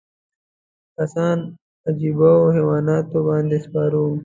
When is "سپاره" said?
3.65-3.97